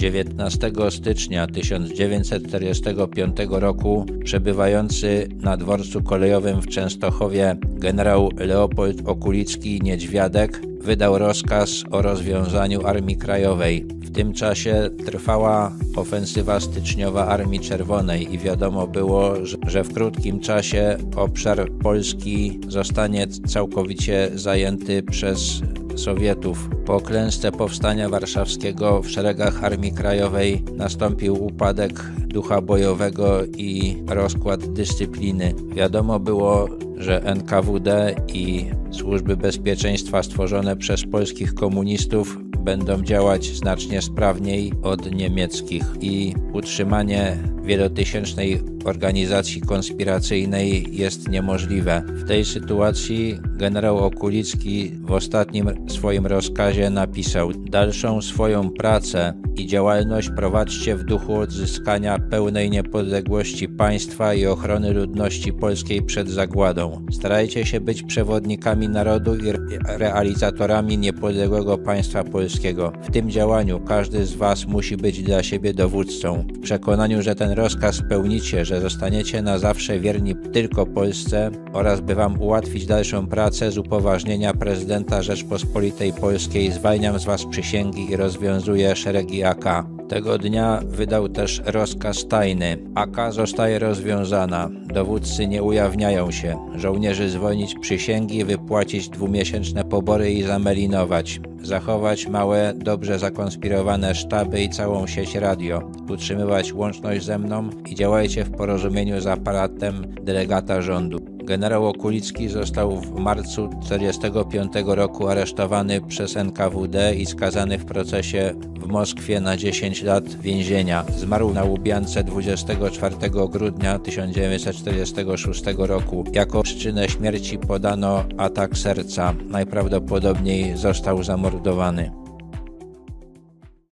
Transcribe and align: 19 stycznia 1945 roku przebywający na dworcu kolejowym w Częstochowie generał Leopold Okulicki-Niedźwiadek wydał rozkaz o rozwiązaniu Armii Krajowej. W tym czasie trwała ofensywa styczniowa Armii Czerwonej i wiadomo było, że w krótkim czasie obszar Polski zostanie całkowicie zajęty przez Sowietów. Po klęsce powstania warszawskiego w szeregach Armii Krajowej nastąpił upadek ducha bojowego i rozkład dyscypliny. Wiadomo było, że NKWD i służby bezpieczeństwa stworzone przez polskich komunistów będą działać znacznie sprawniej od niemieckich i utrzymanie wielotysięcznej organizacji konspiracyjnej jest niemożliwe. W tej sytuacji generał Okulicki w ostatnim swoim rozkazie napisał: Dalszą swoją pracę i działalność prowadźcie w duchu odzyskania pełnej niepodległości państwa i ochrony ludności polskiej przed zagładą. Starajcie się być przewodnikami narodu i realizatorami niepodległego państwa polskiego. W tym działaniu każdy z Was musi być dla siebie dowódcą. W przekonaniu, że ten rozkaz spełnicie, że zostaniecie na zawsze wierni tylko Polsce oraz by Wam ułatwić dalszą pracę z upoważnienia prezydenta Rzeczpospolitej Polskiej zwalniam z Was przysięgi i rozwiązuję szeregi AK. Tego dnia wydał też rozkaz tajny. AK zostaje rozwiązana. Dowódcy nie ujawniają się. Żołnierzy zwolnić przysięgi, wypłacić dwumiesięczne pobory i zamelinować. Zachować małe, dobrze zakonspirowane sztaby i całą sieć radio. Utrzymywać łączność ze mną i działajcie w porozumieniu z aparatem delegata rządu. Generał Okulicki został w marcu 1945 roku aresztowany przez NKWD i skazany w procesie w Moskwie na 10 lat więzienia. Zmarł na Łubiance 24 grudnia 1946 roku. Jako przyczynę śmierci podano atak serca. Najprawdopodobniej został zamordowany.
19 0.00 0.72
stycznia 0.90 1.46
1945 1.46 3.36
roku 3.50 4.06
przebywający 4.24 5.28
na 5.36 5.56
dworcu 5.56 6.02
kolejowym 6.02 6.62
w 6.62 6.66
Częstochowie 6.66 7.56
generał 7.62 8.30
Leopold 8.36 9.02
Okulicki-Niedźwiadek 9.02 10.70
wydał 10.80 11.18
rozkaz 11.18 11.70
o 11.90 12.02
rozwiązaniu 12.02 12.86
Armii 12.86 13.16
Krajowej. 13.16 13.84
W 13.84 14.10
tym 14.10 14.32
czasie 14.32 14.90
trwała 15.06 15.72
ofensywa 15.96 16.60
styczniowa 16.60 17.26
Armii 17.26 17.60
Czerwonej 17.60 18.34
i 18.34 18.38
wiadomo 18.38 18.86
było, 18.86 19.34
że 19.66 19.84
w 19.84 19.94
krótkim 19.94 20.40
czasie 20.40 20.96
obszar 21.16 21.70
Polski 21.82 22.60
zostanie 22.68 23.26
całkowicie 23.26 24.30
zajęty 24.34 25.02
przez 25.02 25.62
Sowietów. 26.00 26.70
Po 26.86 27.00
klęsce 27.00 27.52
powstania 27.52 28.08
warszawskiego 28.08 29.02
w 29.02 29.10
szeregach 29.10 29.64
Armii 29.64 29.92
Krajowej 29.92 30.64
nastąpił 30.76 31.44
upadek 31.44 32.02
ducha 32.26 32.60
bojowego 32.60 33.44
i 33.58 33.96
rozkład 34.08 34.72
dyscypliny. 34.72 35.54
Wiadomo 35.74 36.20
było, 36.20 36.68
że 36.96 37.22
NKWD 37.24 38.14
i 38.34 38.66
służby 38.90 39.36
bezpieczeństwa 39.36 40.22
stworzone 40.22 40.76
przez 40.76 41.04
polskich 41.04 41.54
komunistów 41.54 42.38
będą 42.64 43.02
działać 43.02 43.46
znacznie 43.46 44.02
sprawniej 44.02 44.72
od 44.82 45.14
niemieckich 45.14 45.84
i 46.00 46.34
utrzymanie 46.52 47.36
wielotysięcznej 47.62 48.62
organizacji 48.84 49.60
konspiracyjnej 49.60 50.86
jest 50.96 51.28
niemożliwe. 51.28 52.02
W 52.06 52.28
tej 52.28 52.44
sytuacji 52.44 53.38
generał 53.56 53.98
Okulicki 53.98 54.92
w 55.00 55.12
ostatnim 55.12 55.70
swoim 55.88 56.26
rozkazie 56.26 56.90
napisał: 56.90 57.52
Dalszą 57.52 58.22
swoją 58.22 58.70
pracę 58.70 59.34
i 59.56 59.66
działalność 59.66 60.30
prowadźcie 60.36 60.96
w 60.96 61.04
duchu 61.04 61.34
odzyskania 61.34 62.18
pełnej 62.18 62.70
niepodległości 62.70 63.68
państwa 63.68 64.34
i 64.34 64.46
ochrony 64.46 64.92
ludności 64.92 65.52
polskiej 65.52 66.02
przed 66.02 66.28
zagładą. 66.28 67.06
Starajcie 67.12 67.66
się 67.66 67.80
być 67.80 68.02
przewodnikami 68.02 68.88
narodu 68.88 69.36
i 69.36 69.52
realizatorami 69.84 70.98
niepodległego 70.98 71.78
państwa 71.78 72.24
polskiego. 72.24 72.92
W 73.02 73.10
tym 73.10 73.30
działaniu 73.30 73.80
każdy 73.80 74.26
z 74.26 74.34
Was 74.34 74.66
musi 74.66 74.96
być 74.96 75.22
dla 75.22 75.42
siebie 75.42 75.74
dowódcą. 75.74 76.44
W 76.54 76.60
przekonaniu, 76.60 77.22
że 77.22 77.34
ten 77.34 77.50
rozkaz 77.50 77.94
spełnicie, 77.94 78.64
że 78.70 78.80
zostaniecie 78.80 79.42
na 79.42 79.58
zawsze 79.58 80.00
wierni 80.00 80.34
tylko 80.52 80.86
Polsce 80.86 81.50
oraz 81.72 82.00
by 82.00 82.14
Wam 82.14 82.40
ułatwić 82.40 82.86
dalszą 82.86 83.26
pracę 83.26 83.70
z 83.70 83.78
upoważnienia 83.78 84.54
prezydenta 84.54 85.22
Rzeczpospolitej 85.22 86.12
Polskiej 86.12 86.72
zwalniam 86.72 87.18
z 87.18 87.24
Was 87.24 87.46
przysięgi 87.46 88.10
i 88.10 88.16
rozwiązuję 88.16 88.96
szeregi 88.96 89.44
AK. 89.44 89.99
Tego 90.10 90.38
dnia 90.38 90.80
wydał 90.86 91.28
też 91.28 91.62
rozkaz 91.66 92.28
tajny. 92.28 92.78
AK 92.94 93.32
zostaje 93.32 93.78
rozwiązana. 93.78 94.70
Dowódcy 94.94 95.46
nie 95.46 95.62
ujawniają 95.62 96.30
się. 96.30 96.58
Żołnierzy 96.76 97.30
zwolnić 97.30 97.74
przysięgi, 97.80 98.44
wypłacić 98.44 99.08
dwumiesięczne 99.08 99.84
pobory 99.84 100.32
i 100.32 100.42
zamelinować. 100.42 101.40
Zachować 101.62 102.26
małe, 102.26 102.74
dobrze 102.76 103.18
zakonspirowane 103.18 104.14
sztaby 104.14 104.62
i 104.62 104.68
całą 104.68 105.06
sieć 105.06 105.34
radio. 105.34 105.90
Utrzymywać 106.08 106.72
łączność 106.72 107.24
ze 107.24 107.38
mną 107.38 107.70
i 107.86 107.94
działajcie 107.94 108.44
w 108.44 108.50
porozumieniu 108.50 109.20
z 109.20 109.26
aparatem 109.26 110.14
delegata 110.22 110.82
rządu. 110.82 111.39
Generał 111.50 111.88
Okulicki 111.88 112.48
został 112.48 113.00
w 113.00 113.20
marcu 113.20 113.68
1945 113.68 114.72
roku 114.86 115.28
aresztowany 115.28 116.00
przez 116.00 116.36
NKWD 116.36 117.14
i 117.14 117.26
skazany 117.26 117.78
w 117.78 117.84
procesie 117.84 118.54
w 118.80 118.86
Moskwie 118.86 119.40
na 119.40 119.56
10 119.56 120.02
lat 120.02 120.24
więzienia. 120.24 121.04
Zmarł 121.16 121.52
na 121.54 121.64
Łubiance 121.64 122.24
24 122.24 123.16
grudnia 123.48 123.98
1946 123.98 125.64
roku. 125.78 126.24
Jako 126.32 126.62
przyczynę 126.62 127.08
śmierci 127.08 127.58
podano 127.58 128.24
atak 128.36 128.78
serca. 128.78 129.34
Najprawdopodobniej 129.48 130.76
został 130.76 131.22
zamordowany. 131.22 132.29